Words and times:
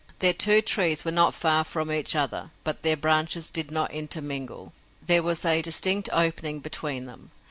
Their 0.17 0.33
two 0.33 0.61
trees 0.63 1.05
were 1.05 1.11
not 1.11 1.35
far 1.35 1.63
from 1.63 1.91
each 1.91 2.15
other, 2.15 2.49
but 2.63 2.81
their 2.81 2.97
branches 2.97 3.51
did 3.51 3.69
not 3.69 3.91
intermingle. 3.91 4.73
There 4.99 5.21
was 5.21 5.45
a 5.45 5.61
distinct 5.61 6.09
opening 6.11 6.59
between 6.59 7.05
them. 7.05 7.29